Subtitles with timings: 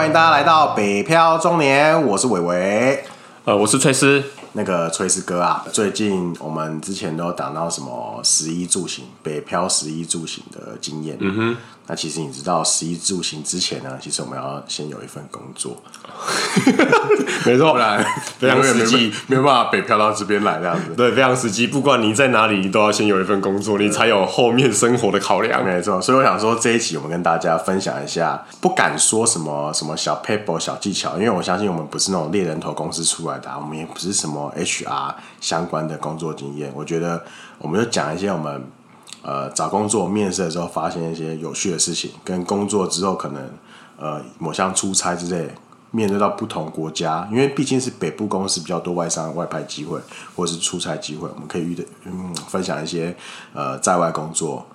[0.00, 3.04] 欢迎大家来到北漂中年，我是伟伟，
[3.44, 4.24] 呃，我是崔斯。
[4.54, 11.18] 那个崔斯哥啊，最近我们之前都有讲到什么十一住行，北漂十一住行的经验。
[11.20, 11.56] 嗯哼，
[11.90, 15.76] 那其实你知道食衣住行之前呢，其实我们要先有一份工作。
[17.44, 18.04] 没错，不然
[18.38, 20.94] 非常实际，没有办法北漂到这边来这样子。
[20.94, 21.66] 对，非常实际。
[21.66, 25.64] 不管你在哪里，你都要先有一份工作，你才有后面生活的考量。
[25.64, 34.54] 没错，所以我想说这一期我们跟大家分享一下，不敢说什么什么小 paper 小技巧，因为我相信我们不是那种猎人头公司出来的，我们也不是什么。
[34.56, 37.24] HR 相关的工作经验，我觉得
[37.58, 38.62] 我们就讲一些我们
[39.22, 43.50] 呃找工作面试的时候发现一些有趣的事情，跟工作之后可能
[43.98, 45.50] 呃某项出差之类，
[45.90, 50.00] 面对到不同国家，因为毕竟是北部公司比较多外商外派机会
[50.34, 53.14] 或者是出差机会，我们可以遇到嗯分享一些
[53.52, 54.66] 呃在外工作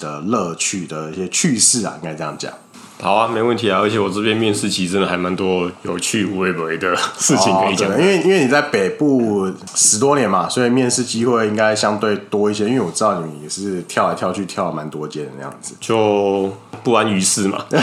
[0.00, 2.52] 的乐趣的一些趣事啊，应该这样讲。
[3.00, 3.78] 好啊，没问题啊！
[3.80, 7.90] 而且我这边面试其实真的还蛮多有趣无为的事情可以讲。
[7.90, 12.66] 哦，因为因为你在北部十多年嘛，所以面试机会应该相对多一些。
[12.66, 16.50] 因为我知道你们也是跳来跳去跳了蛮多间的那样子，就
[16.82, 17.64] 不安于世嘛。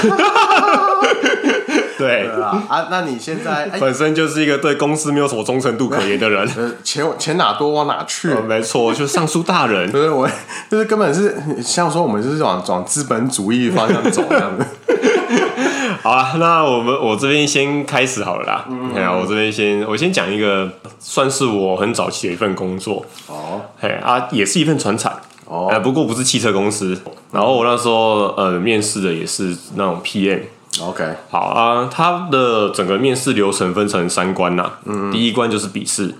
[2.04, 6.46] 对，啊，啊，那你现在本身就是一个对公司没有什么忠诚度可言的人，
[6.84, 8.30] 钱钱哪多往哪去？
[8.32, 9.90] 哦、没错，就是尚书大人。
[9.94, 10.30] 对，我
[10.70, 14.66] 就是根本是像说我们就是往往资本主义方向走这样子。
[16.04, 18.66] 好了，那我们我这边先开始好了啦。
[18.70, 23.62] 嗯，嗯，我这边先我先讲一个，算是我很早期的一份工作哦。
[23.80, 25.14] 嘿啊，也是一份传产
[25.46, 26.98] 哦，不过不是汽车公司。
[27.32, 30.42] 然后我那时候呃面试的也是那种 PM。
[30.82, 34.72] OK，好啊，他的整个面试流程分成三关呐。
[34.86, 36.14] 嗯，第一关就是笔试，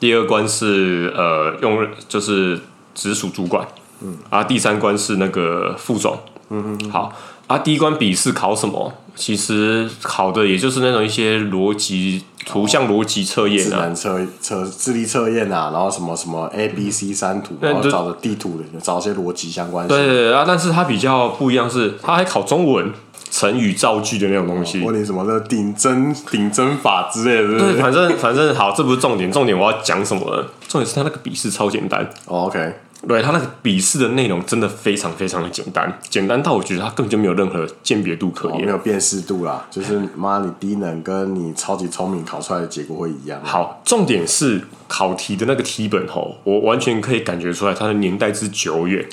[0.00, 2.58] 第二关是呃用就是
[2.94, 3.66] 直属主管，
[4.00, 6.18] 嗯啊，第三关是那个副总。
[6.50, 7.12] 嗯嗯，好。
[7.48, 8.92] 啊，第一关笔试考什么？
[9.16, 19.96] 其实考的也就是那种一些逻辑、图像逻辑测验啊，测测智力测验啊，然后什么什么 A、B、C 三图，然后找的地图的，找一些逻辑相关的。
[19.96, 22.92] 对对对啊，但是它比较不一样是，它还考中文、
[23.28, 24.80] 成语造句的那种东西。
[24.82, 27.58] 问你什么的顶针顶针法之类的。
[27.58, 30.46] 对，反正反正好，这不是重点，重点我要讲什么了？
[30.68, 32.08] 重点是它那个笔试超简单。
[32.26, 32.72] Oh, OK。
[33.06, 39.66] 对，他那个笔试的内容真的非常非常的简单，简单到我觉得他根本就没有任何鉴别度可言，哦，没有辨识度啦。
[39.70, 43.40] 就是妈，你低能跟你超级聪明考出来的结果会一样。
[43.44, 49.06] 好，重点是考题的那个题本吼，我完全可以感觉出来它的年代之久远，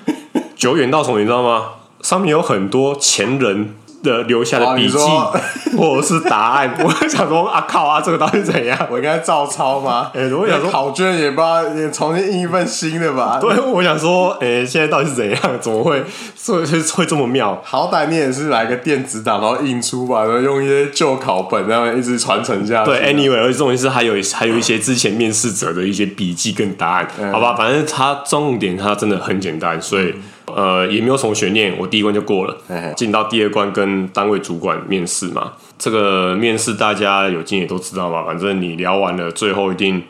[0.54, 1.70] 久远到什么你知道吗？
[2.02, 3.74] 上面有很多前人。
[4.02, 4.98] 的留下的笔记
[5.76, 8.78] 或者是答案， 我想说啊靠啊，这个到底怎样？
[8.90, 10.10] 我应该照抄吗？
[10.14, 13.38] 哎、欸，我想说考卷也不知道也重新印一份新的吧？
[13.40, 15.38] 对，我想说，哎、欸，现在到底是怎样？
[15.60, 16.02] 怎么会
[16.46, 17.60] 会会这么妙？
[17.64, 22.90] 好歹你也是来个电子档，然后印出吧，然后用一些旧考本，然后一直传承下去。
[22.90, 27.54] 对，anyway，而且重点是还有还有一些之前面试者的一些笔记跟答案，嗯、好吧？
[27.54, 30.06] 反正它重点它真的很简单，所以。
[30.10, 30.22] 嗯
[30.56, 32.56] 呃，也没有什么悬念，我第一关就过了，
[32.96, 35.52] 进到第二关跟单位主管面试嘛。
[35.78, 40.02] 这个面试大家有经验都知道嘛，反正你聊完了，最后一定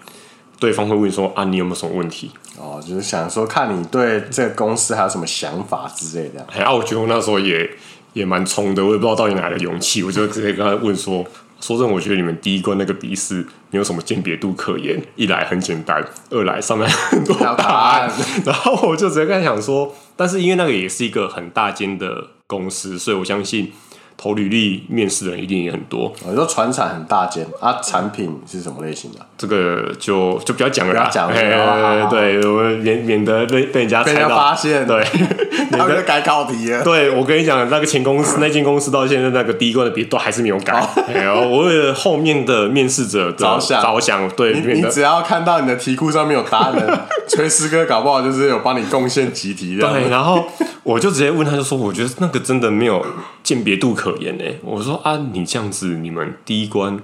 [0.59, 2.31] 对方会问说啊，你有没有什么问题？
[2.59, 6.47] 哦，就是想说看你对这个公司还有什么想法之类的。
[6.53, 7.71] 哎，啊，我觉得我那时候也
[8.13, 11.25] 也蛮冲的，我也不知道到底哪来的勇气， 我就直接跟他问说。
[11.63, 14.99] 说真的，我觉得你们第一关那个笔试没有什么鉴别度可言。
[15.15, 18.11] 一来很简单，二来上面很多答案，
[18.47, 23.73] 然后我就直接跟他讲说，但是因为那个也是一个很大间的公司，所以我相信。
[24.21, 26.13] 投履历面试的人一定也很多。
[26.29, 29.19] 你说传产很大间啊，产品是什么类型的？
[29.39, 32.07] 这个就就不要讲了啦，讲了。
[32.11, 34.87] 对，我们免免得被被人家猜到发现。
[34.87, 35.03] 对，
[35.73, 36.85] 免得改考题了。
[36.85, 40.75] 对，我跟你讲，那个前公司那间公司到现在那个第一关的笔都还是没有改。
[41.09, 46.75] 哎呦，我为了后面的面试者着想着想，对，你只要看到你的题库上面有答案，
[47.27, 49.89] 崔师哥搞不好就是有帮你贡献集题的。
[49.89, 50.45] 对，然后
[50.83, 53.05] 我就直接问他，就说我觉得那个真的没有
[53.51, 54.17] 鉴别度可。
[54.21, 54.45] 言呢？
[54.63, 57.01] 我说啊，你这样子，你们第一关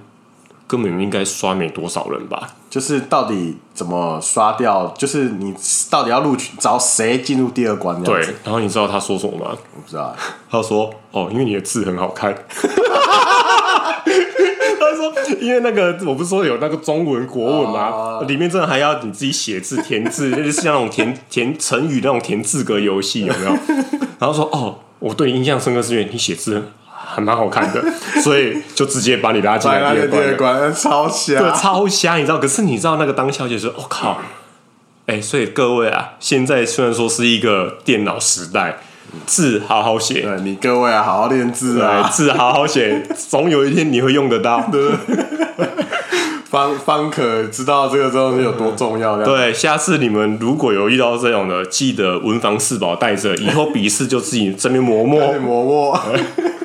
[0.68, 2.50] 根本应该刷没多少人吧？
[2.70, 4.86] 就是到底怎么刷掉？
[4.96, 5.52] 就是你
[5.90, 8.00] 到底要录取找谁进入第二关？
[8.04, 8.20] 对。
[8.44, 9.56] 然后你知道他说什么吗？
[9.74, 10.14] 我不知道。
[10.48, 12.32] 他说：“哦，因为你的字很好看。
[14.78, 17.88] ”他说：“因为那个我不是说有那个中文国文吗？
[17.90, 23.56] 哦、里面真的还要你自己写字填字， 就是像那种填填成语那种填字格游戏，有没有？”
[24.18, 26.62] 然后说：“哦，我对你印象深刻是因为你写字。”
[27.08, 27.82] 还蛮好看的，
[28.20, 32.38] 所以就直接把你拉进来第二关，超瞎，对，超瞎，你知道？
[32.38, 34.18] 可是你知道那个当下就是，我、哦、靠，
[35.06, 38.78] 哎、欸，所以各位啊，现在虽然说是一个电脑时代，
[39.24, 40.22] 字好好写。
[40.22, 44.68] 对你各位啊，好好练字啊，字好好写，总有一天你会用得到。
[44.72, 44.92] 对。
[46.56, 49.22] 方方可知道这个东西有多重要。
[49.22, 56.00] 对，下次你们如果有遇到这种的，记得文房四宝带着，以后笔试就自己这边磨磨磨磨。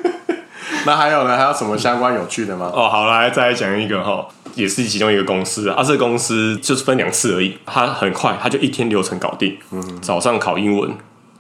[0.86, 1.36] 那还有呢？
[1.36, 2.72] 还有什么相关有趣的吗？
[2.74, 9.58] 哦，好，来再来讲一个哈，也是其中一个公司啊，这个公司就是分两次而已，它很快，它就一天流程搞定。
[9.72, 10.90] 嗯，早上考英文，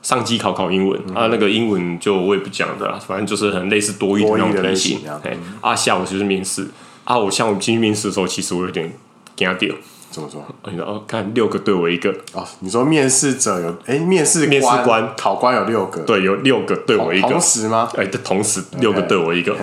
[0.01, 4.99] 上机考考英文，啊，那个英文就我也不讲的，反正就是很类似多语的那种类型。
[5.23, 6.67] 哎，啊，下午就是面试。
[7.03, 8.91] 啊，我像我进去面试的时候，其实我有点
[9.35, 9.75] 惊掉。
[10.11, 10.45] 怎么说？
[10.69, 12.13] 你说哦，看六个对我一个。
[12.33, 17.29] 哦，你说面试者有哎，面试面试官考官有六个，对，有六个对我一个。
[17.29, 17.89] 同时吗？
[17.95, 19.55] 哎，同时六个对我一个，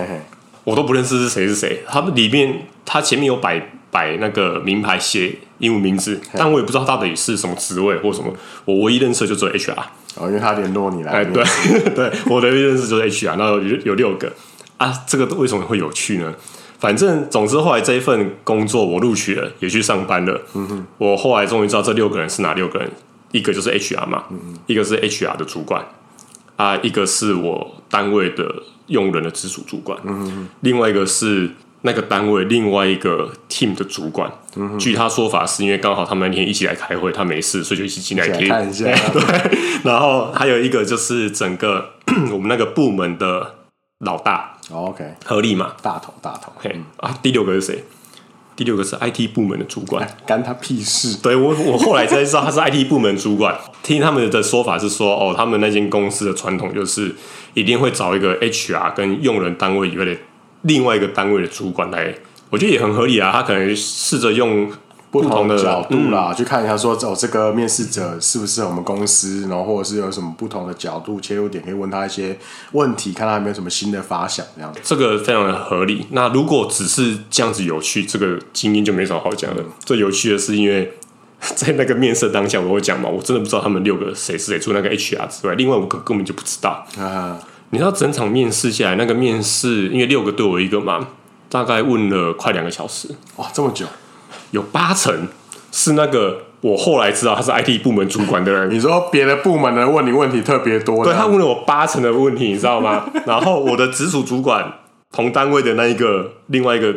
[0.63, 1.83] 我都不认识是谁是谁。
[1.87, 8.33] 他们里面，他前面有摆摆那个名牌写英文名字，但我也不知道到底是什么职位或什么。
[8.65, 9.83] 我唯一认识的就只有 HR。
[10.15, 11.11] 哦，因为他联络你来。
[11.11, 11.43] 哎，对
[11.93, 14.33] 对，我唯一认识就是 HR，然后有有六个
[14.77, 16.33] 啊，这个为什么会有趣呢？
[16.79, 20.41] 反正，总之，后来这一份工作我录取了，也去上班了。
[20.53, 22.89] 嗯哼，我后来终于知道这六个人是哪六个人，
[23.33, 25.85] 一个就是 HR 嘛，嗯、哼一个是 HR 的主管
[26.55, 34.31] 啊，一个是我单位的用人的直属主管，嗯哼，另外一个是那个单位另外一个 team 的主管。
[34.55, 38.47] 嗯哼，据他说法是因为刚好他们那天一起来开会，他没事，所以就一起进来听。
[38.47, 39.81] 看一下， 对。
[39.83, 41.89] 然后还有一个就是整个
[42.31, 43.55] 我们那个部门的
[44.05, 44.55] 老大。
[44.71, 45.73] Oh, OK，合理嘛？
[45.81, 47.17] 大头大头，嘿啊！
[47.23, 47.83] 第六个是谁？
[48.55, 51.17] 第六个是 IT 部门的主管，干他屁事？
[51.23, 53.57] 对我，我后来才知道他是 IT 部门主管。
[53.81, 57.15] 听他们的说法是说，哦，他们那间公司的传统就是
[57.53, 60.15] 一定会找一个 HR 跟用人单位以外的
[60.63, 62.13] 另外一个单位的主管来。
[62.49, 64.71] 我觉得也很合理啊，他可能试着用。
[65.11, 72.37] 不同的角度啦，嗯、去看一下说，哦，这个面试者适不适合我们公司，然后或者是有什么不同的角度切入点，可以问他一些
[72.73, 74.79] 问题，看他有没有什么新的发想，这样子。
[74.83, 76.05] 这个非常的合理。
[76.11, 79.63] 那如果只是这样子有趣，这个经验就没什么好讲的。
[79.63, 80.93] 嗯、最有趣的是，因为
[81.55, 86.85] 在那个面试当下，我会讲嘛，我真的不知道他们六个谁是谁，除那个 HR 之外，另外五个根本就不知道。
[86.99, 87.39] 啊，
[87.71, 91.07] 你知道整场面试下来，那个面试因为六个对我一个嘛，
[91.49, 93.09] 大概问了快两个小时。
[93.37, 93.87] 哇，这么久。
[94.51, 95.27] 有八成
[95.71, 98.69] 是那个我后来知道他是 IT 部门主管的人。
[98.69, 103.09] 你说别的部门的问你问题特别多，对，他问了我八成的问题，你知道吗？
[103.25, 104.73] 然后我的直属主管。
[105.11, 106.93] 同单位的那一个另外一个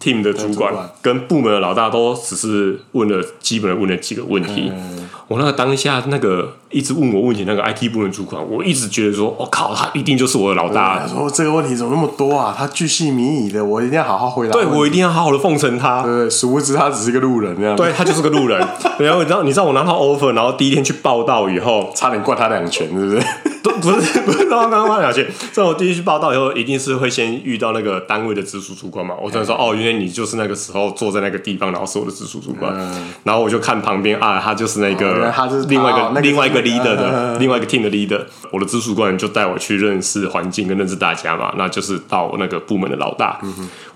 [0.00, 4.72] team 的主管跟部门的老大都只是问了基本的问了几个问题。
[5.28, 11.06] 我那个当下那个一直问我问题那个 IT 部门主管，我一直觉得说，我靠，他一定就是我的老大。
[11.06, 12.54] 说这个问题怎么那么多啊？
[12.56, 14.52] 他巨细靡遗的，我一定要好好回答。
[14.52, 16.02] 对，我一定要好好的奉承他。
[16.02, 17.76] 对，殊不知他只是一个路人这样。
[17.76, 18.58] 对，他就是个路人。
[18.98, 23.22] 然后你知道，你知道我拿到 offer，然后第一天去报道以后，差点灌他两拳，是不是？
[23.62, 25.26] 都不是 不是刚刚灌两拳。
[25.52, 29.14] 这我第一去报道以后，一定是会先遇到那个单位的直属主管嘛。
[29.22, 32.74] 我只能说哦，原来你就是那个时候坐在那个地方，然后是我的直属主管。
[33.24, 38.20] 然后我就看旁边啊，他就是那个，他是另外一个另外一个 leader 的另外一个 team 的 leader。
[38.50, 41.54] 我的直属官员就带我去认识环境跟认识大家嘛。
[41.56, 43.40] 那就是到那个部门的老大。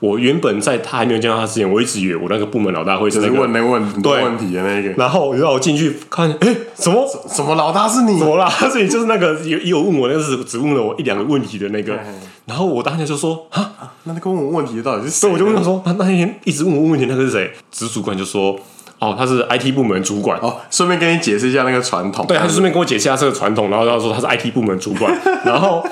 [0.00, 4.90] 我原本在他还没有见到他之前，我一直以为我那个部门老大会是那个问那问很多问题的那个。
[4.90, 8.18] 然后让我进去看，哎，什么什么老大是你？
[8.18, 8.48] 怎么啦？
[8.70, 11.98] 所以就是那个有有问我，那是只问了我一两个问题的那个。
[12.44, 13.72] 然后我当时就说啊，
[14.04, 15.20] 那那个问我问题的到底是谁？
[15.20, 17.50] 所以我就问他说，那那天一直问我问题那个是谁？
[17.72, 18.56] 直主管就说，
[19.00, 20.38] 哦，他是 IT 部门主管。
[20.40, 22.24] 哦，顺便跟你解释一下那个传统。
[22.26, 25.12] 对，他就顺便跟我解释一下这个传统，然后他说他是 IT 部门主管。
[25.44, 25.84] 然后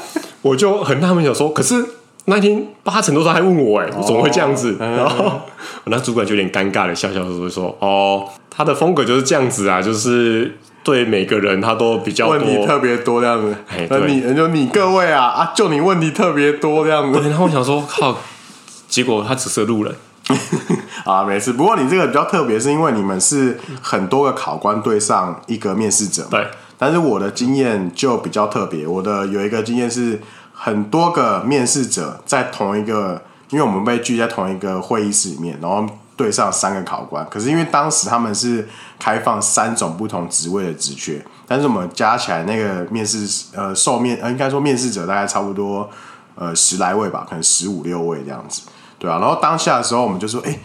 [0.43, 1.85] 我就很纳闷，想说，可是
[2.27, 4.77] 那天八成都是他还问我，哎，怎么会这样子？
[4.79, 5.25] 然后
[5.85, 10.59] 我那主管就有点尴尬的笑笑说说，哦，他的风格就是这样子啊，就是。
[10.85, 13.57] 对每个人他都比较多问题特别多这样子，
[13.89, 17.19] 那你就你各位啊啊，就你问题特别多这样子。
[17.27, 18.15] 然后我想说，靠，
[18.87, 19.95] 结果他只是路人
[21.07, 21.55] 啊，没事。
[21.55, 26.27] 不过你这个比较特别，是因为你们是很多个考官对上一个面试者。
[26.31, 30.21] 对，但是我的经验就比较特别，我的有一个经验是
[30.55, 35.87] 很多个面试者在同一个，因为我们被聚在同一个会议室里面，然后。
[36.17, 38.69] 对上三个考官，可是因为当时他们是
[39.01, 45.91] 开放三种不同职位的职缺，但是我们加起来那个面试呃受面呃应该说面试者大概差不多
[46.37, 48.63] 呃十来位吧，可能十五六位这样子，
[48.97, 49.19] 对啊。
[49.19, 50.57] 然后当下的时候，我们就说，哎，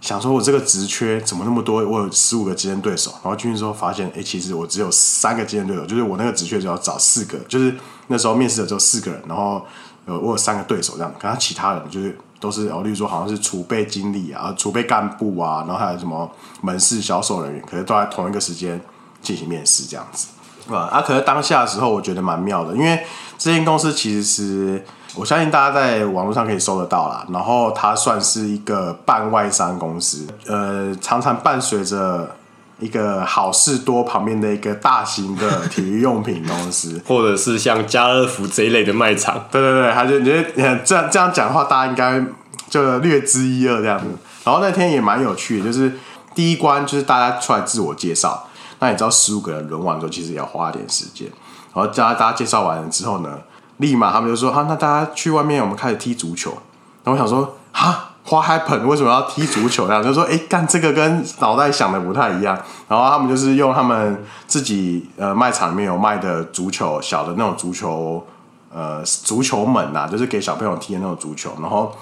[0.00, 1.84] 想说我这个职缺怎么那么多？
[1.84, 7.74] 我有十五个竞争对手，然后进去之后发现，哎，其实我只有三个竞争对手，就是我那个职缺只要找四个，就是
[8.12, 9.64] 那时候面试的只有四个人，然后
[10.06, 12.16] 呃我有三个对手这样，可他其他人就是。
[12.42, 16.28] 都是哦，例如说好像是储备经理啊、储备干部啊，然后还有什么
[16.60, 18.80] 门市销售人员，可是都在同一个时间
[19.20, 20.26] 进行面试这样子。
[20.68, 23.00] 啊，啊，可是当下的时候，我觉得蛮妙的，因为
[23.38, 27.24] 这间公司其实是我相信大家在网络上可以搜得到啦。
[27.30, 32.28] 然后它算是一个半外商公司，呃，常常伴随着
[32.82, 39.46] 一个好事多旁边的一个大型的体育用品公司， 或者是像家乐福这一类的卖场。
[39.50, 40.50] 对对对，他就觉得
[40.84, 42.20] 这样这样讲的话，大家应该
[42.68, 44.06] 就略知一二这样子。
[44.44, 45.92] 然后那天也蛮有趣的，就是
[46.34, 48.48] 第一关就是大家出来自我介绍。
[48.80, 51.28] 那你知道十五个人轮完之后，其实也要花一点时间。
[51.72, 53.38] 然后大家大家介绍完了之后呢，
[53.76, 56.50] 立马他们就说：“啊，那大家去外面，我们开始踢足球。”
[57.04, 58.86] 然后我想说：“哈，What happened？
[58.86, 68.24] 为什么要踢足球？”这样就说：“哎，干这个跟脑袋想的不太一样。”然后他们就是用他们自己呃卖场里面有卖的足球，小的那种足球，
[68.72, 71.52] 呃，足球门呐，就是给小朋友踢的那种足球。
[71.60, 71.92] 然后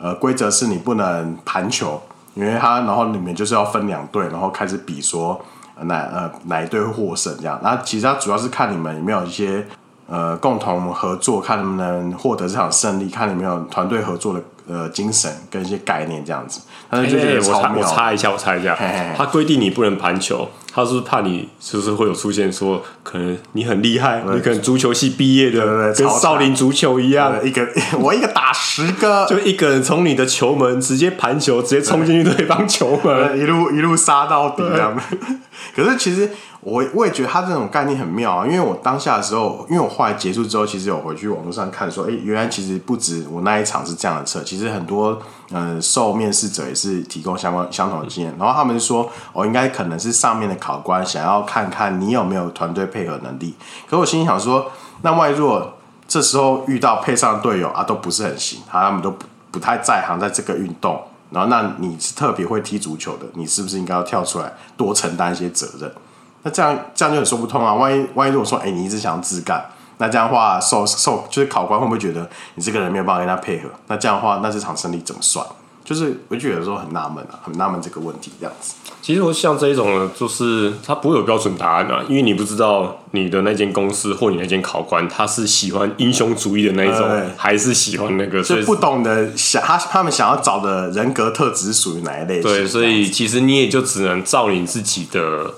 [0.00, 2.00] 呃，规则是你不能盘球，
[2.34, 5.40] 因为它然后里面就是要分两队，然后开始比说。
[5.82, 7.56] 哪呃哪一队获胜这样？
[7.62, 9.64] 那其实它主要是看你们有没有一些
[10.08, 16.60] 呃共同合作，看能不能获得这场胜利，看有没有团队合作的呃精神跟一些概念这样子。
[16.90, 18.74] 但是就觉得我插我插一下，我插一下，
[19.16, 27.68] 他规定你不能盘球，他是不是怕你是不是会有出现说可能你很厉害，你可能足球系毕业的，对对对，跟少林足球一样，一个
[28.00, 34.98] 我一个打十个， 就一个人从你的球门直接盘球，直接冲进去对方球门，一路一路杀到底这样。
[35.76, 45.16] 可是其实我我也觉得他这种概念很妙啊，因为我当下的时候，因为我后来结束之后，其实有回去网络上看说，哎，原来其实不止我那一场是这样的测，其实很多
[45.50, 53.54] 嗯、呃、受面试者也是提供相关相同的经验，然后他们说，我、哦、应该可能是上面的考官想要看看你有没有团队配合能力。
[53.86, 54.70] 可是我心里想说，
[55.02, 55.74] 那万一如果
[56.08, 61.00] 这时候遇到配上队友啊都不是很行，他他们都不不太在行在这个运动。
[61.30, 65.92] 然后，那你是特别会踢足球的，你是不是应该要跳出来多承担一些责任？
[66.42, 67.74] 那这样这样就很说不通啊！
[67.74, 69.64] 万一万一如果说，哎，你一直想要自干，
[69.98, 73.68] 那这样的话受受就是考官会不会觉得你这个人没有办法跟他配合？
[73.88, 75.44] 那这样的话，那这场胜利怎么算？
[75.84, 78.74] 就是我觉得有时候很纳闷啊，很纳闷这个问题这样子。
[79.00, 92.42] 其实我像这一种呢，就是他不会有标准答案啊，因为你不知道你的那间公司或你那间考官他是喜欢英雄主义的那一种，呃、还是喜欢那个，所以不懂得想他他们想要找的人格特质属于哪一类？
[92.42, 95.54] 对，所以其实你也就只能照你自己的。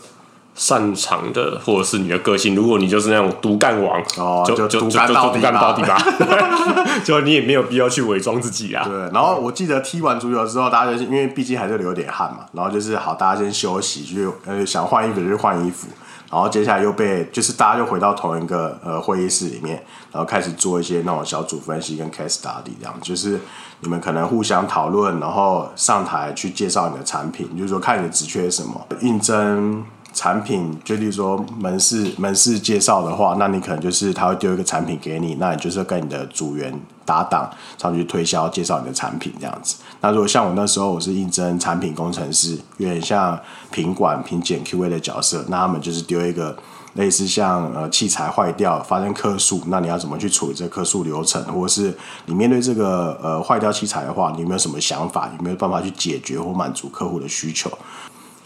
[0.60, 5.98] 擅长的，或者是你的个性，如果你就是那种独干王，哦，就就独干到底吧，
[7.02, 8.84] 就你也没有必要去伪装自己啊。
[8.84, 15.88] 对，然后我记得踢完足球之后，大家就是因为毕竟还是流点汗嘛，然后就是好，大家先休息，就呃想换衣服就去换衣服，
[16.30, 23.40] 然后接下来又被就是大家又回到同一个呃会议室里面，然后开始做一些那种小组分析跟 case study 这样，就是
[23.80, 29.82] 你们可能互相讨论，然后上台去介绍你的产品，就是说看你的职缺是什么，应征。
[30.12, 36.72] 产品，就例如说门市门市介绍的话，那你可能就是他会丢一个产品给你，那你就是跟你的组员
[37.04, 37.48] 搭档
[37.78, 39.76] 上去推销介绍你的产品这样子。
[40.00, 43.38] 那如果像我那时候我是应征产品工程师，有点像
[43.70, 46.56] 品管品检 QA 的角色，那他们就是丢一个
[46.94, 57.70] 类似像呃器材坏掉发生客诉，那你要怎么去处理这客诉流程，或者是你面对这个呃坏掉器材的话，你有没有什么想法，有没有办法去解决或满足客户的需求？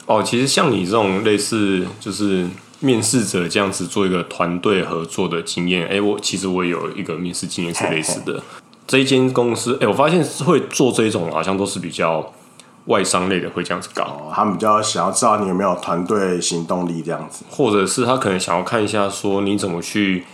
[0.07, 2.47] 哦，其实像你这种类似就是
[2.81, 8.43] 面试者这样子做一个团队合作的经验，哎，我其实我也有一个面试经验是类似的。
[8.87, 12.33] 这一间公司，哎，我发现会做这种好像都是比较
[12.87, 14.05] 外商类的，会这样子搞。
[14.05, 20.25] 哦，他们比较想要知道你有没有团队行动力这样子，或者是他可能想要看一下说你怎么去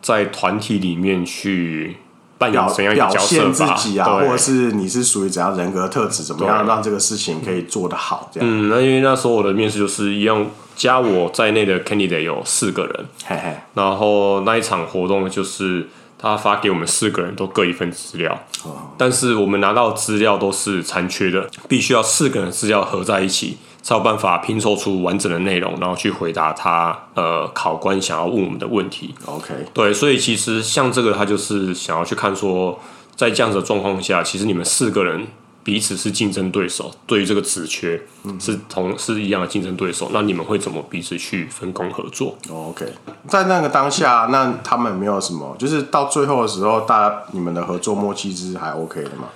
[0.00, 1.98] 在团体里面去。
[2.38, 8.30] 扮演怎样一个角色，表现自己啊，或者是你是属于怎样人格特质，怎么样让这个事情可以做得好？
[8.32, 8.48] 这样。
[8.48, 13.56] 嗯，那因为那时候我的面试就是一样，加我在内的 candidate 有四个人，嘿嘿。
[13.74, 18.32] 然后那一场活动就是他发给我们四个人都各一份资料，
[18.64, 23.58] 哦，但是我们拿到资料都是残缺的，必须要四个人资料合在一起。
[23.88, 29.14] 才有办法拼凑出完整的内容，然后去回答他呃考官想要问我们的问题。
[29.24, 32.78] OK，对，所以其实像这个，他就是想要去看说，
[33.16, 35.26] 在这样子的状况下，其实你们四个人
[35.64, 37.98] 彼此是竞争对手，对于这个职缺
[38.38, 42.84] 是同是一样的竞争对手，那你们会怎么彼此去分工合作？OK，
[43.26, 49.28] 在那个当下，那他们没有什么，就是到最后的时候，大家你们的合作默契是还 OK 的吗？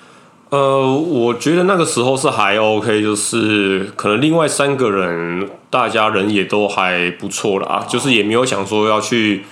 [0.53, 9.45] 呃，我觉得那个时候是还 OK，就是可能另外三个人，大家人也都还不错啦，哦、就是也没有想说要去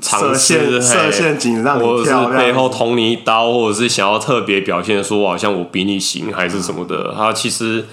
[0.00, 7.12] 尝试设陷阱让你跳，或者是背后捅你一刀，或者是想要特别表现说好像我比你行还是什么的。
[7.14, 7.84] 他、嗯、其实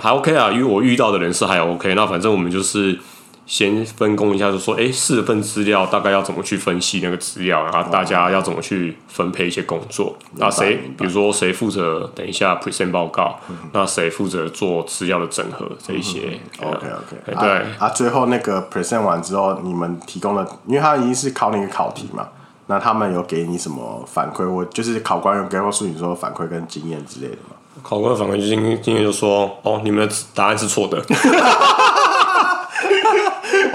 [0.00, 2.98] 还 OK 啊，因为我遇到的人是还 OK，那反正我们就是
[3.44, 10.16] 先分工一下，就说，哎，四份资料大概要怎么去分析那个资料，然后大家要怎么去分配一些工作。
[10.36, 13.38] 那谁，比如说谁负责等一下 present 报告，
[13.72, 16.40] 那谁负责做资料的整合这一些。
[16.60, 22.28] OK OK，对啊，最后那个 present 完之后，你们提供的，因为他已经是考那个考题嘛，
[22.68, 24.48] 那他们有给你什么反馈？
[24.48, 27.56] 我就是考官有给告诉你说反馈跟经验之类的吗？
[27.82, 31.02] 考官的反馈就今今天就说，哦，你们的答案是错的。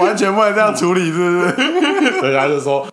[0.00, 2.18] 完全不能这样处理，是不是？
[2.20, 2.86] 所以他就说，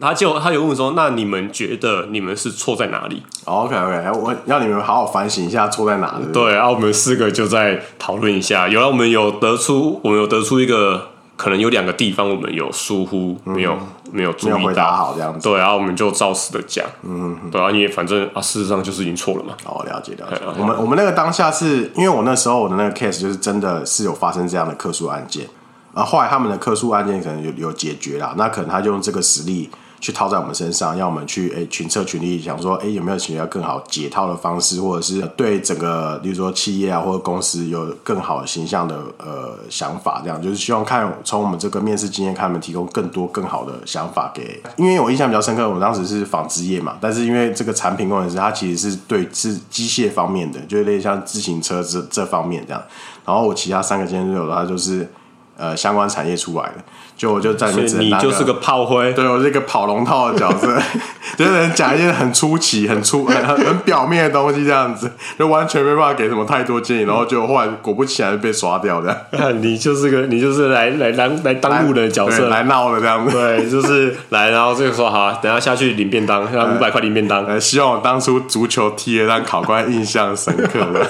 [0.00, 6.32] 他就他有问说，那你们觉得你们是错在哪里？OK OK，我要你们好好反省一下错在哪里。
[6.32, 13.76] 对，然后我们四个就在讨论一下，有了我们有得出，我们有得出一个可能有两个地方我们有疏忽，没有
[14.12, 15.48] 没有注意回答好这样子。
[15.48, 19.54] 对，然后我们就照实的讲，嗯，对啊，因为反正啊，事实上就是已经错了嘛。
[19.64, 20.40] 哦，了解了解。
[20.58, 25.46] 我们我们那个当下是因为我那时候我的那个 case 就是真的是有发生这样的特殊案件。
[25.94, 29.68] 啊，后来他们的客诉案件可能有有解决了，那可能他就用这个实例
[30.00, 44.62] 去套在我们身上，让我们去诶、群策群力，想说诶、有没有其他更好解套的方式，或者是对整个，比如说企业啊或者公司有更好的形象的呃想法，这样就是希望看从我们这个面试经验，看他们提供更多更好的想法给。
[44.76, 52.82] 因为我印象比较深刻，我当时是纺织业嘛，但是因为这个产品工程师他其实是对是机械方面的，就类似像自行车这这方面这样，
[53.26, 55.06] 然后我其他三个经验有的他就是。
[55.56, 56.74] 呃，相关产业出来的，
[57.16, 60.76] 就我就在里面只能，你就是个炮灰，对我是一个跑龙套的角色，
[61.36, 69.26] 就是讲一些很出奇、很出、很很表面的东西，这样子，就完全没办法给什么太多建议，然后就后来果不其然被刷掉的。
[69.60, 73.30] 你就是个，你就是来来来来当路的角色，来闹的这样子。
[73.36, 77.60] 对，就是来，然后这个说好，等下下去领便当，要五百块领便当。
[77.60, 81.06] 希望我当初足球踢的让考官印象深刻的。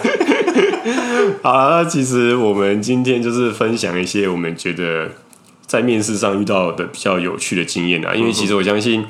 [1.42, 5.11] 好了，那其实我们今天就是分享一些我们觉得
[5.66, 8.14] 在面试上遇到的比较有趣的经验啊。
[8.14, 9.04] 因为其实我相信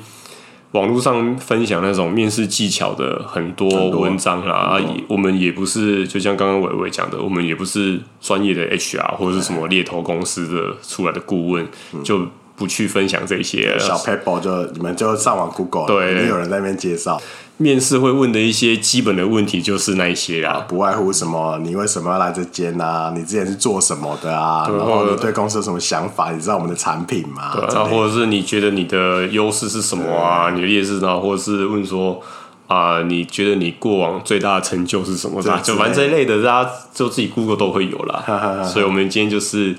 [0.71, 11.67] 网络上分享那种面试技巧的很多文章啦啊，也我们也不是就像刚刚伟伟讲的，我们也不是专业的 HR 或者是什么猎头公司的出来的顾问，
[12.03, 13.77] 就不去分享这些。
[13.79, 17.21] 小 paper 就你们就上网 Google，对，没有人在那边介绍。
[17.57, 23.13] 面试会问的一些基本的问题就是那一些啦，不外乎什么，你为什么要来这间啊？
[23.15, 24.67] 你之前是做什么的啊？
[24.67, 26.31] 然后你对公司有什么想法？
[26.31, 27.51] 你知道我们的产品吗？
[27.55, 30.49] 对，或者是你觉得你的优势是什么啊？
[30.49, 31.19] 你的劣势呢？
[31.19, 32.19] 或者是问说
[32.67, 35.39] 啊，你觉得你过往最大的成就是什么？
[35.61, 38.63] 就反正这一类的，大家就自己 Google 都会有啦。
[38.65, 39.75] 所以，我们今天就是。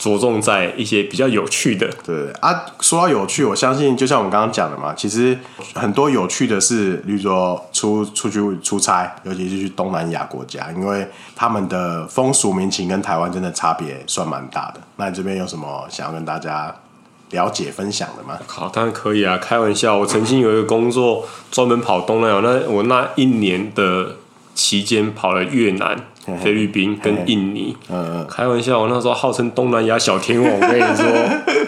[0.00, 2.64] 着重在一些比较有趣的，对啊。
[2.80, 5.38] 说到有趣，我相信就像我们刚刚讲的嘛，其实
[5.74, 14.80] 很多有趣的是，比如说出出去出差，尤其是去东南亚国家，因为他们的风俗民情跟台湾真的差别算蛮大的。
[14.96, 16.74] 那你这边有什么想要跟大家
[17.32, 18.38] 了解分享的吗？
[18.46, 19.98] 好，当然可以啊，开玩笑。
[19.98, 24.16] 我曾经有一个工作专门跑东南亚，那我那一年的
[24.54, 26.06] 期间跑了越南。
[26.42, 31.06] 菲律宾跟印尼，嗯嗯，开玩笑，我那时候号称东南亚小天王， 我跟你说，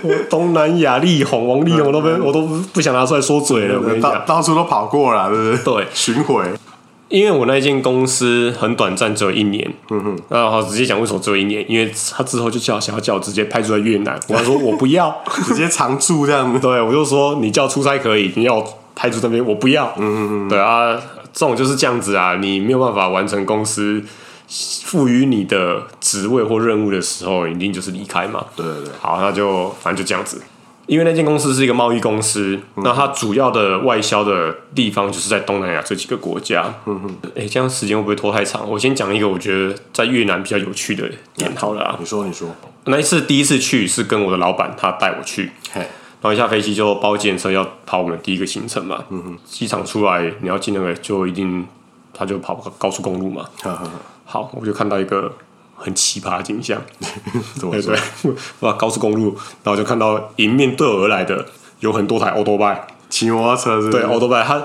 [0.02, 3.78] 我东南亚力宏、王力宏都被我都不想拿出来说嘴了。
[3.80, 5.84] 我跟你讲，到处都跑过了，对不对？
[5.84, 6.44] 对，巡回。
[7.08, 9.70] 因为我那间公司很短暂，只有一年。
[9.90, 11.62] 嗯哼，那好，直接讲为什么只有一年？
[11.68, 16.58] 因为他之后就叫想要叫我直接派驻在越南， 我说我不要，直接常驻这样子。
[16.58, 19.92] 对，我就说你叫出差可以，你要派驻那边，我不要。
[19.98, 20.98] 嗯嗯，对啊，
[21.34, 24.02] 这种就是这样子啊，你没有办法完成公司。
[24.84, 28.44] 赋予你的职位或任务的时候，一定就是离开嘛。
[28.54, 28.92] 对对对。
[29.00, 30.42] 好，那就反正就这样子。
[30.86, 36.74] 因为那间公司是一个贸易公司，嗯、那它主要的外销的地方就是在东南亚这几个国家。
[36.86, 37.16] 嗯哼。
[37.36, 38.68] 哎、欸，这样时间会不会拖太长？
[38.68, 41.96] 我先讲一个我觉得在越南比较有趣的点好了啊。
[41.98, 42.48] 你说，你说。
[42.86, 49.04] 那一次第一次去是跟我的老板他带我去，嘿然后一下飞机就包计程车要跑我们第一个行程嘛。
[49.10, 49.38] 嗯哼。
[49.44, 51.64] 机场出来你要进那个就一定
[52.12, 53.48] 他就跑高速公路嘛。
[53.62, 53.88] 呵呵
[54.32, 55.30] 好，我就看到一个
[55.76, 56.80] 很奇葩的景象，
[57.60, 61.44] 对对对，哇，高速公路，然后就看到迎面对我而来的
[61.80, 64.62] 有很多台欧多拜骑摩托车是是，对，欧多拜，它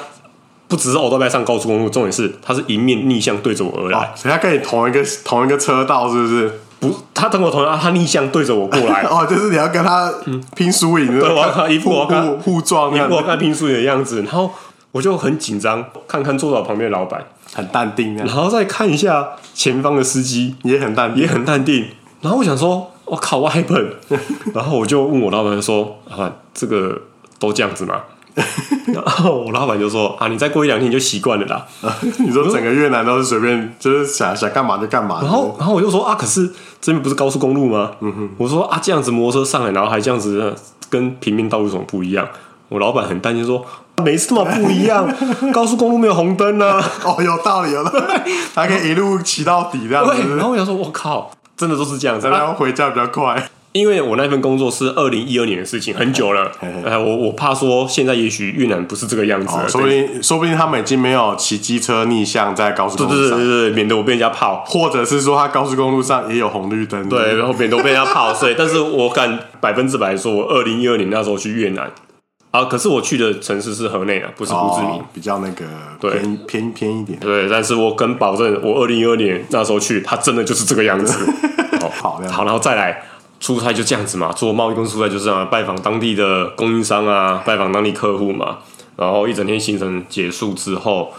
[0.69, 6.61] 不只是欧多拜上高速公路，重点是它是迎面逆向对着我而来，所以它跟你同一个同一个车道，是不是？
[6.79, 10.09] 不，他跟我同样，他逆向对着我过来， 哦，就是你要跟他
[10.55, 14.49] 拼输赢，嗯、对，我要看一副我看互撞，一副我看拼输赢的样子，然后
[14.93, 17.21] 我就很紧张，看看坐在我旁边的老板。
[17.57, 21.87] 很淡定，然后再看一下前方的司机，也很淡定，也很淡定。
[22.21, 23.93] 然后我想说，我靠，我还笨。
[24.53, 27.01] 然后我就问我老板说：“啊，这个
[27.39, 27.99] 都这样子吗？”
[28.93, 31.65] 然后我老板就说啊，你再过一两天你就习惯了啦。
[32.23, 35.19] 你说整个越南都是随便，就是想想干嘛就干嘛。
[35.23, 36.47] 然后，然后我就说啊，可是
[36.79, 37.93] 这边不是高速公路吗？
[38.01, 40.53] 嗯哼，我说啊，这样子摩托车上来，然后还这样子，
[40.91, 42.27] 跟平民道路有什么不一样？
[42.69, 43.65] 我老板很担心说，
[44.03, 45.07] 没什么不一样，
[45.53, 46.83] 高速公路没有红灯啊。
[47.03, 50.35] 哦，有道理，有道理， 还可以一路骑到底这样子。
[50.35, 53.49] 然后我想说，我靠，真的都是这样子，然后回家比较快。
[53.73, 56.51] 因为我那份工作是二零一二年的事情，很久了。
[56.83, 68.33] 哎，我我怕说现在也许越南不是这个样子，哦，说不定说不定他们已经没有骑机车逆向在高速公路上，对对对对，免得我被人家泡，或者是说他高速公路上也有红绿灯，对，然后免得我被人家泡。
[68.33, 71.91] 所以，但是我敢百分之百说，我二零一二年那时候去越南
[72.51, 75.65] 啊，可是我去的城市是河内啊，不是胡志明，哦，比较那个
[75.99, 77.19] 偏对偏偏一点。
[77.19, 81.25] 对，但是我敢保证，我二零一二年那时候去，它真的就是这个样子。
[81.81, 83.03] 哦，好，好，然后再来。
[83.39, 88.57] 出差就这样子嘛，做贸易公司出差就是这样，拜访当地的供应商啊，拜访当地客户嘛，
[88.95, 91.13] 然后一整天行程结束之后，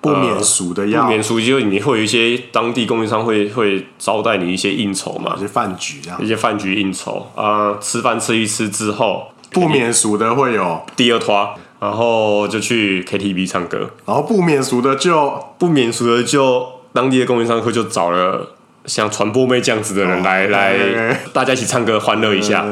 [0.00, 18.50] 不免俗的样，呃、不免俗，就你会有一些当地供应商会会招待你一些应酬嘛，一些饭局这样，一些饭局应酬啊、呃，吃饭吃一吃之后，不免俗的会有第二拖，然后就去 KTV 唱歌，然后不免俗的就不免俗的就当地的供应商会就找了。
[18.86, 22.62] 像传播妹这样子的人来、哦、来，大家一起唱歌欢乐一下，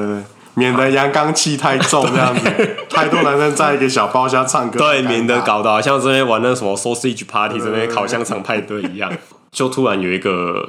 [0.53, 2.51] 免得阳刚气太重这样子，
[2.91, 9.11] 太多男生在一个小包厢唱歌，对，免得搞到像这边玩那什么 sausage party 这边烤香肠派对一样，
[9.51, 10.69] 就突然有一个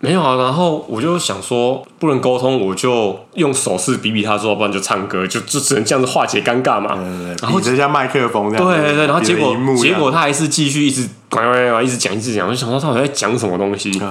[0.00, 6.96] 没有啊，然后我就想说不能沟通，我就用手势比比他说，不然就唱歌，就就只能这样子化解尴尬嘛。
[7.40, 13.90] 然后比一下麦克风，对对对，然后结果结果他还是继续一直呱呱呱一直讲一直讲，我就想说他好像在讲什么东西。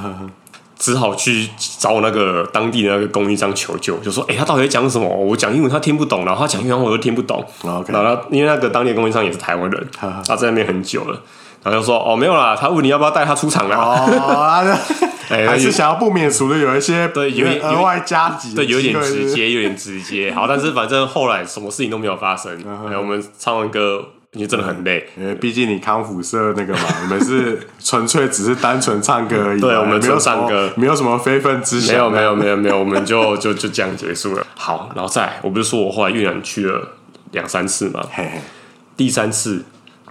[0.79, 5.07] 只好去找我那个当地的那个供应商求救，就说：“哎、欸，他到底在讲什么？
[5.09, 7.43] 我讲英文他听不懂，然后他讲英文我又听不懂。
[7.63, 7.91] Okay.
[7.91, 11.19] 然后因为那个当地的供应商也是台湾人， 他在那边很久了，
[11.63, 13.75] 然后就说：‘哦，没有啦，他问你要不要带他出场啦。
[13.75, 14.77] 哦’
[15.33, 20.31] 哎，还是想要不免俗的有一些对有点额外加急，对，有点直接，有点直接。
[20.33, 22.53] 好，但是反正后来什么事情都没有发生。
[22.89, 29.59] 哎，我们唱完歌。”因为真的很累，因为毕竟你康复社那个嘛， 我们是纯粹只是单纯唱歌而已。
[29.59, 31.95] 对，我们没有唱歌，没有什么非分之想。
[31.95, 34.45] 没有，没有，没有，没有，我们就就就这样结束了。
[34.53, 36.89] 好，然后再来，我不是说我后来越南去了
[37.31, 38.05] 两三次嘛，
[38.97, 39.63] 第三次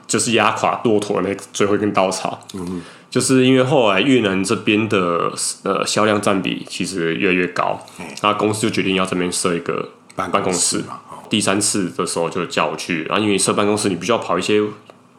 [0.06, 2.40] 就是压垮骆驼那最后一根稻草。
[2.54, 7.80] 嗯，就是因为后来越南这边的呃销量占比其实越来越高，
[8.22, 11.00] 那公司就决定要这边设一个办公室嘛。
[11.28, 14.62] 第三次的时候就叫我去，然后因为设办公室，你必须要跑一些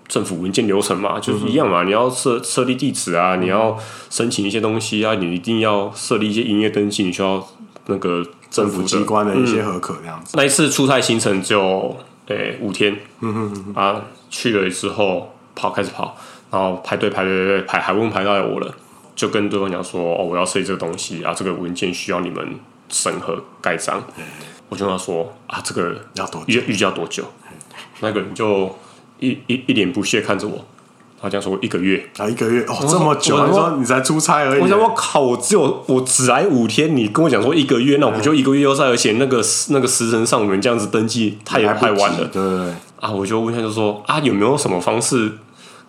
[0.07, 3.77] 政府文件流程嘛，就是一样嘛，你要设设立地址啊，你要
[4.09, 7.45] 申请一些东西啊，你一定要设立一些营业登记，你需要
[7.87, 10.37] 那个政府机关的一些合可这样子。
[10.37, 11.97] 那一次出差行程就
[12.27, 13.83] 诶、欸、五天，嗯哼嗯哼。
[13.83, 16.17] 啊去了之后跑开始跑，
[16.57, 18.73] 然后排队排队排排还不用排到我了，
[19.15, 22.43] 就跟对方讲说哦，我要设立这个东西啊，这个文件需要你们
[22.89, 24.03] 审核盖章。
[24.67, 27.23] 我就跟他说啊，这个要多预预计要多久？
[27.99, 28.75] 那个人就
[29.19, 30.65] 一一一脸不屑看着我，
[31.21, 33.45] 他这样说一个月啊，一个月哦，这么久？
[33.45, 34.61] 你说你才出差而已？
[34.61, 42.41] 我想我靠，我只有我只来五天，你跟我讲说一个月，那我不就一个月要在，而且那个那个时辰上我们这样子登记太太晚了，对
[42.99, 45.31] 啊，我就问他就说啊，有没有什么方式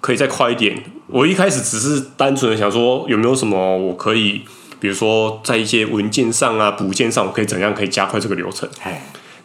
[0.00, 0.82] 可以再快一点？
[1.08, 4.44] 我一开始只是单纯的想说有没有什么我可以。
[4.80, 8.70] 比如说，在一些文件上啊、补件上，我可以怎样可以加快这个流程？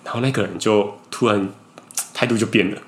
[0.03, 1.49] 然后那个人就突然
[2.13, 2.79] 态度就变了，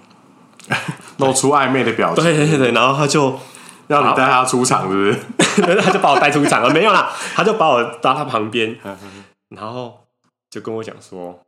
[1.17, 2.23] 露出暧昧的表情。
[2.23, 3.39] 对对对，然后他就
[3.87, 5.03] 让你带他出场，是不
[5.65, 5.75] 是？
[5.81, 8.77] 他就把我带出场了，没有啦，他就把我搭他旁边，
[9.49, 10.01] 然后
[10.51, 11.39] 就跟我讲说：“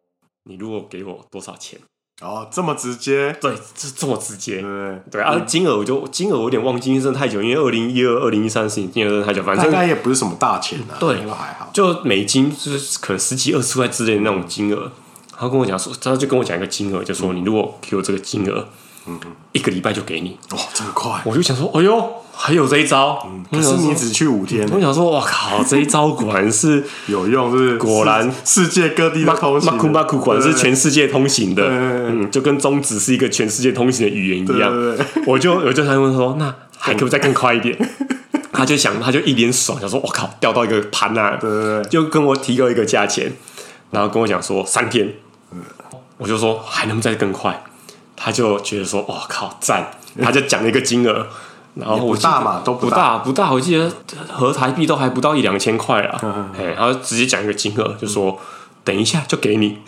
[0.50, 1.80] 你如果给我多少钱？”
[2.22, 3.32] 哦，这么直接？
[3.40, 4.62] 对，这这么直接？
[4.62, 14.92] 对对，啊，金额我就金额我有点忘记，因为真的太久，因为二零一二、二零一三事情，金额真的太久，反正应该也不是什么大钱啊，对，还好，就美金就是可能十几二十块之类的那种金额。
[15.40, 18.68] 他跟我讲说，他就跟我讲一个金额，就说你如果给我这个金额。
[19.08, 19.20] 嗯，
[19.54, 21.22] 一个礼拜就给你哇，这么快！
[21.26, 23.26] 我就想说，哎呦，还有这一招。
[23.26, 24.68] 嗯，可是你只去五天。
[24.72, 27.78] 我想说，我靠，这一招果然是有用，是不是？
[27.78, 29.72] 果然世界各地的通行。
[29.72, 31.64] 马库马库果然是全世界通行的。
[31.66, 34.74] 嗯，就跟中指是一个全世界通行的语言一样。
[35.26, 37.78] 我就我就他问说，那 还可不再更快一点？
[38.52, 43.32] 他就想，他就一脸爽，想说：“我靠，掉到一个盘啊！”对对对，就跟我提高一个价钱，
[43.92, 45.14] 然后跟我讲说三天。
[45.52, 45.62] 嗯，
[46.18, 47.64] 我就说还能再更快，
[48.28, 49.90] 他就觉得说：“哇靠，赞！”
[50.22, 51.26] 他就讲了一个金额，
[51.76, 53.90] 然后我不大嘛，都不大不大，我记得
[54.30, 56.52] 合台币都还不到一两千块啊。
[56.60, 58.38] 哎，他就直接讲一个金额，就说
[58.84, 59.80] ：“等一下就给你。”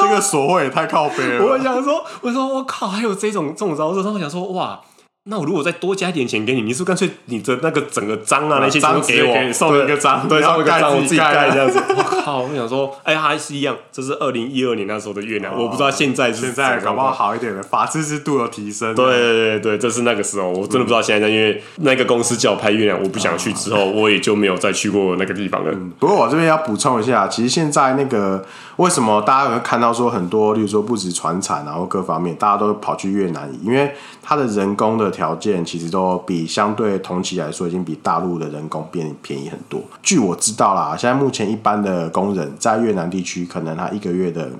[0.00, 1.44] 这个所谓也太靠背了。
[1.44, 4.04] 我想说，我说我靠，还有这种这种招式。
[4.04, 4.78] 他们想说，哇，
[5.24, 11.78] 那我如果再多加一点钱给你，你是不是干脆你的那个整个章啊那些全部给我，送一个章，对，送一个章，我自己盖这样子。
[11.94, 18.94] 我靠，我想说，哎，还是一样，这是二零一二年那时候的越南，我不知道现在现在搞不好好一点的法治制度有提升。
[18.94, 25.70] 对对对，这是那个时候，我真的不知道现在，因为那个公司叫我拍越南，我不想去，之后我也就没有再去过那个地方了。
[25.98, 28.42] 不过我这边要补充一下，其实现在那个。
[28.76, 39.82] 为什么大家会看到说很多，例如说不止船产，然后各方面，大家都跑去越南，因为它的人工的条件其实都比相对同期来说，已经比大陆的人工变便宜很多。
[40.02, 44.50] 据我知道啦，现在目前一般的工人在越南地区，可能他一个月的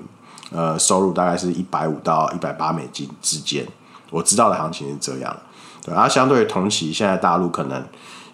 [0.51, 3.65] 呃收入大概是一百五到一百八美金之间。
[4.11, 5.35] 我知道的行情是这样，
[5.83, 7.83] 对，而相对同期，现在大陆可能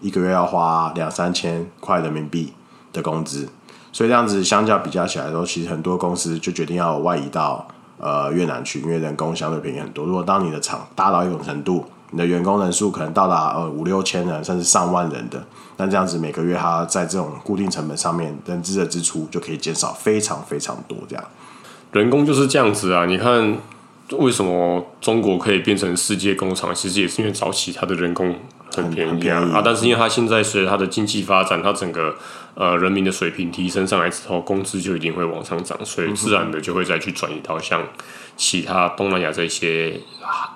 [0.02, 2.52] 一个月要花两三千块人民币
[2.92, 3.48] 的工资。
[3.94, 7.66] 所以这样子相较比较起来的时候，其实很多公司就决定要外移到
[7.98, 10.06] 呃越南去，因为人工相对便宜很多。
[10.06, 15.46] 如果当你的厂大到一种程度，你的员工人数可能到达呃五六千人，甚至上万人的，
[15.78, 20.98] 那这样子每个月他在这种固定成本上面人资的支出就可以减少非常非常多。
[21.10, 21.24] 这样
[21.92, 23.06] 人工就是这样子啊！
[23.06, 23.58] 你看
[24.12, 26.74] 为什么中国可以变成世界工厂？
[26.74, 28.36] 其实也是因为早期它的人工
[28.74, 32.16] 很便宜啊，宜啊，但是因为它现在随着它的经济发展，它整个
[32.56, 37.82] 呃，人民的水平提升上来之后，工资就一定会往上涨，所以自然的就会再去转移到像
[38.38, 40.00] 其他东南亚这些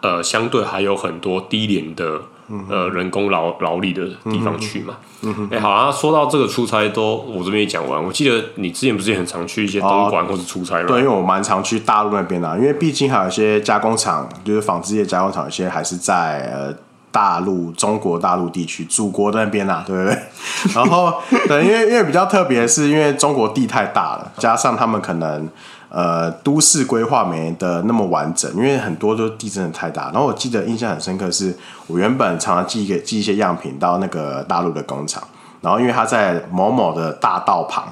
[0.02, 2.22] 呃，相对还有很多低廉的
[2.70, 4.96] 呃人工劳劳力的地方去嘛。
[5.00, 8.02] 哎、嗯欸，好啊，说到这个出差都我这边也讲完。
[8.04, 10.86] 我记得你之前不是也很常去一些东莞或者出差吗？
[10.88, 16.74] 对，因为我蛮常去大陆那边的，因为毕竟还有一些加工厂，就是纺织业加工厂，有些还是在呃。
[17.14, 20.18] 大陆、中国大陆地区、祖国那边啊，对不对？
[20.74, 21.14] 然后，
[21.46, 25.46] 对，因为因为比较特别的是，因为中国地太大了，加上他们可能
[25.92, 30.06] 呃都市规划没的那么完整，因为很多都地震的太大。
[30.06, 31.56] 然后我记得印象很深刻是，
[31.88, 35.22] 我原本常常寄一个寄一些样品到那个大陆的工厂，
[35.62, 37.84] 然后因为他在某某的大道旁。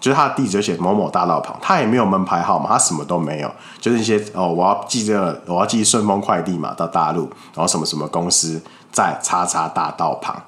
[0.00, 10.40] 就是他的地址就写某某大道旁，他也没有门牌号码，他什么都没有，就是一些哦，我要寄这个，我要寄顺丰快递嘛，到大陆，然后什么什么公司在叉叉大道旁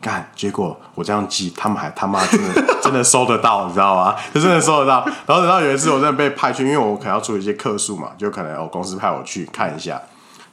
[0.00, 4.16] 干，结果我这样寄，他们还他妈真的真的收得到，你知道吗？
[4.34, 5.04] 就真的收得到。
[5.26, 10.00] 然后等到有一次我真的被派去，因为我可能要处理一些客诉嘛，就可能哦公司派我去看一下，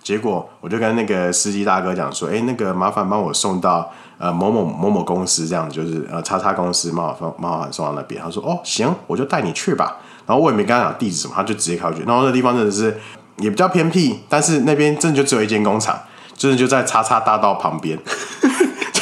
[0.03, 3.91] 结果我就跟那个司机大哥讲说，哎，那个麻烦帮我送到。
[4.19, 8.19] 呃，某某某某公司这样子，就是呃，叉叉公司，冒好冒好送到那边。
[8.19, 12.03] 他说：“哦，行，我就带你去吧。”然后我也没跟他讲地址什么，他就直接开过去。
[12.03, 12.99] 然后那地方真的是
[13.37, 15.95] 也比较偏僻，但是那边真的就只有一间工厂，
[16.35, 17.95] 真的就在叉叉大道旁边，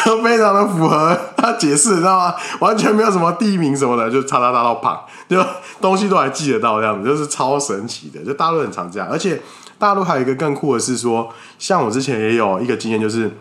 [0.05, 2.35] 就 非常的符合 他解释，你知道吗？
[2.59, 5.43] 完全没有什么地名什么的，就叉叉叉到旁，就
[5.81, 8.23] 东西都还记得到这样子，就是超神奇的。
[8.23, 9.41] 就大陆很常这样，而且
[9.79, 13.31] 大陆还有一个更酷的是说，像我之前也有一个经验，就是。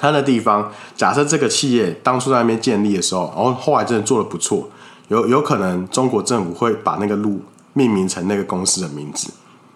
[0.00, 4.66] 他的地方，假设这个企业当初在那边建立的时候，然后后来真的做的不错，
[5.08, 7.42] 有有可能中国政府会把那个路
[7.74, 9.30] 命名成那个公司的名字。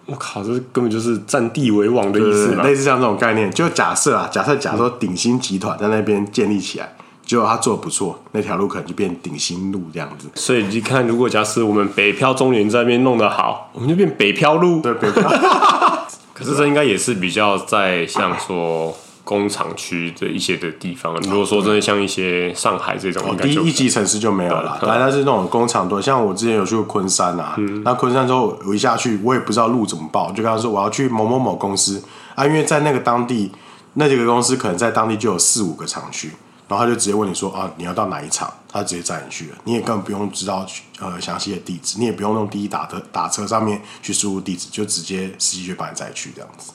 [0.05, 3.51] 我靠，这根本就是占地为王的意思，类似像这种概念。
[3.51, 10.27] 就假设啊，假设假设鼎新集团在那边建立起来，结果他做的不错，那条路可能就变鼎新路这样子。
[10.35, 14.79] 所以你看，如果假设我们北漂中原在那边弄得好，我们就变北漂路。
[14.81, 15.23] 对，北漂。
[16.33, 18.95] 可是这应该也是比较在像说。
[19.25, 24.79] 工厂区的一些的地方，如果说真的像一些上海这种，第一级城市就没有了。
[24.81, 32.01] 当然，它是那种工厂多，像我之前有去过昆山啊，嗯、那昆山之后我一下去，我也不知道路怎么报，就跟他说我要去某某某公司
[32.35, 33.51] 啊，因为在那个当地
[33.95, 36.31] 那几个公司可能在当地就有四五个厂区，
[36.67, 40.63] 然后他就直接问你说啊，你要到哪一厂，他直接载你去了，你也根本不用知道
[40.99, 46.71] 呃详细的地址，你也不用用滴滴打车打车上面去输入地址，就直接司机就把你载去这样子。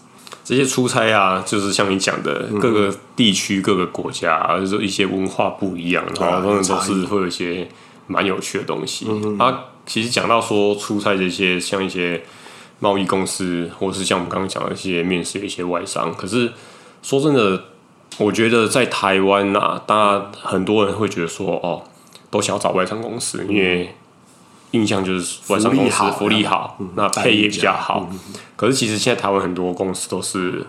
[0.51, 7.69] 这些出差啊，就是像你讲的，各个地区、各个国家，啊，就是一些文化不一样，然后都是会有一些
[8.09, 9.07] 蛮有趣的东西。
[9.39, 12.21] 啊，其实讲到说出差这些，像一些
[12.81, 16.51] 贸易公司，或是像我们刚刚讲的一些面试的一些外商，可是
[17.01, 17.63] 说真的，
[18.19, 21.85] 我觉得在台湾啊，大家很多人会觉得说，哦，
[22.29, 23.95] 都想要找外商公司，因为。
[24.73, 28.09] 印象就是外商公司福利好，那配也比较好。
[28.57, 30.65] 可是其实现在台湾很多公司都是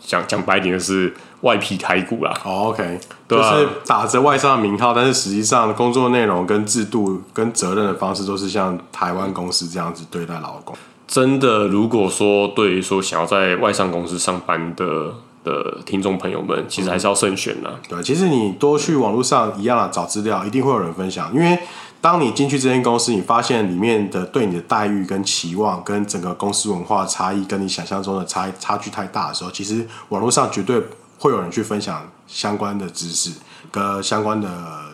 [0.00, 2.32] 讲讲白一点就是外皮台骨啦。
[2.44, 2.98] 哦，OK，
[3.28, 10.74] 对啊，就是打着外商的名号，但是实际上工作内容跟制度跟责任的方式都是像台湾公司这样子对待劳工。
[11.06, 15.12] 真的，如果说对于说想要在外商公司上班的
[15.44, 17.70] 的听众朋友们，其实还是要慎选呐。
[17.88, 21.58] 对，其实你多去网络上一样的找资料，一定会有人分享，因为。
[22.02, 30.82] 当你进去这间公司，你发现里面的对你的待遇跟期望，跟整个公司文化差异，跟你想象中的差差距太大的时候，其实网络上绝对
[31.20, 33.30] 会有人去分享相关的知识
[33.70, 34.50] 跟相关的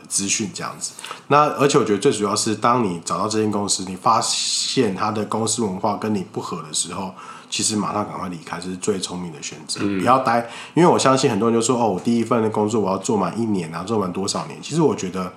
[0.07, 0.92] 资讯这样子。
[1.29, 7.14] 那而且我觉得最主要是，当你找到这间公司，你发现他的公司文化跟你不合的时候，
[7.49, 9.81] 其实马上赶快离开，这是最聪明的选择。
[9.83, 15.33] 嗯、不要待，因为我相信很多人就说：“哦，我第一份的工作我要做满一年啊，做满多少年？”其实我觉得。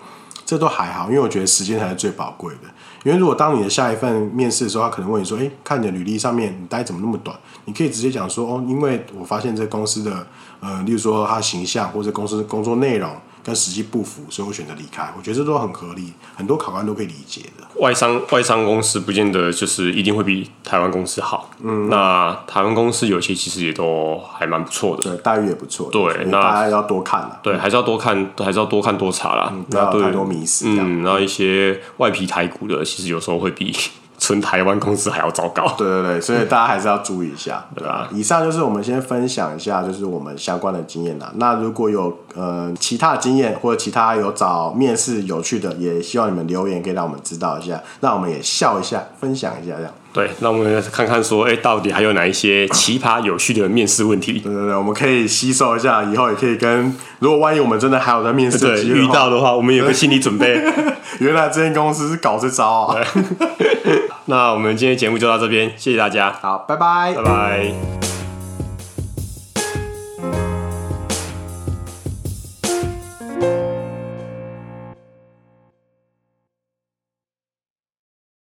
[0.52, 2.64] 这都还好，因为我觉得时间才是最宝贵的。
[3.06, 7.34] 因为如果当你的下一份面试的时候，他可能问你说：“诶，看你的履历上面你待怎么那么短？”
[7.64, 10.28] 你可以直接讲说：“哦，因为我发现这公司的，
[10.60, 13.10] 呃，例如说他形象或者公司工作内容。”
[13.44, 15.12] 跟实际不符，所以我选择离开。
[15.18, 17.68] 我觉得这都很合理，很多考官都可以理解的。
[17.80, 21.50] 外商外商公司不见得就是一定会比台湾公司好。
[21.62, 25.90] 嗯，那台湾公司有些其实也都还蛮不错的，对，待遇也不错。
[25.92, 27.40] 对，那大家要多看了。
[27.42, 29.54] 对，还是要多看，还是要多看多查啦。
[29.70, 30.66] 不要太多迷思。
[30.68, 33.76] 嗯，然后一些外皮台股的，其实有时候会比。
[34.22, 38.08] 纯台湾公司还要糟糕，对对对，所以大家还是要注意一下， 对吧？
[38.14, 41.32] 以上就是我们先分享一下，就是我们相关的经验啦。
[41.38, 49.92] 那如果有呃其他的经验或者其他有找面试有趣的，也希望你们留言可以让我们知道一下，那我们也笑一下，分享一下这样。
[50.14, 54.34] 对，那我们看看说，哎、欸，到底还有哪一些奇葩有趣的面试问题？
[54.34, 60.62] 对对对，我们可以吸收一下，以后也可以跟，如果万一我们真的还有在面试对遇到的话，我们有个心理准备。
[61.20, 62.96] 原来这间公司是搞这招啊！
[64.26, 68.11] 那我们今天节目就到这边，谢谢大家，好，拜拜，拜拜。